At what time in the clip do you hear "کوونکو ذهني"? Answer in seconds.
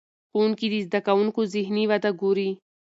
1.07-1.83